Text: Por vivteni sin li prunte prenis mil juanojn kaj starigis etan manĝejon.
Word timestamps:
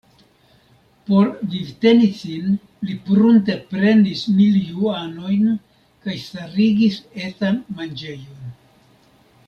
Por 1.09 1.27
vivteni 1.55 2.07
sin 2.21 2.55
li 2.89 2.95
prunte 3.11 3.57
prenis 3.75 4.25
mil 4.41 4.57
juanojn 4.71 5.55
kaj 6.07 6.17
starigis 6.27 6.99
etan 7.29 7.65
manĝejon. 7.81 8.55